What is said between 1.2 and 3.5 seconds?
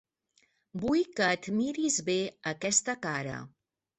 et miris bé aquesta cara.